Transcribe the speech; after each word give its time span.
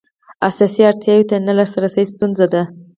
اساسي 0.49 0.81
اړتیاوو 0.89 1.29
ته 1.29 1.35
نه 1.47 1.53
لاسرسی 1.57 2.03
ستونزه 2.11 2.45
ده. 2.53 2.63